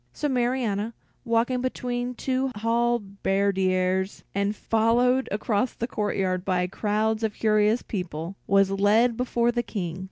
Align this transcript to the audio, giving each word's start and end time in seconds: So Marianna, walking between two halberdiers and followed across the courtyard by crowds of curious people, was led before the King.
So 0.13 0.27
Marianna, 0.27 0.95
walking 1.25 1.61
between 1.61 2.15
two 2.15 2.47
halberdiers 2.55 4.23
and 4.33 4.55
followed 4.55 5.29
across 5.31 5.73
the 5.75 5.85
courtyard 5.85 6.43
by 6.43 6.65
crowds 6.65 7.21
of 7.21 7.35
curious 7.35 7.83
people, 7.83 8.35
was 8.47 8.71
led 8.71 9.15
before 9.15 9.51
the 9.51 9.61
King. 9.61 9.99